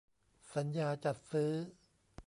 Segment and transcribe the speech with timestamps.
[0.55, 1.51] สัญญาจัดซื้อ